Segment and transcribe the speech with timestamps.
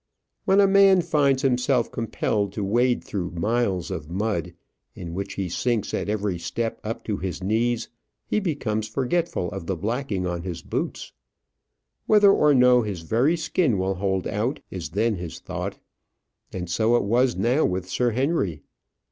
[0.45, 4.55] When a man finds himself compelled to wade through miles of mud,
[4.95, 7.87] in which he sinks at every step up to his knees,
[8.25, 11.13] he becomes forgetful of the blacking on his boots.
[12.07, 15.77] Whether or no his very skin will hold out, is then his thought.
[16.51, 18.63] And so it was now with Sir Henry.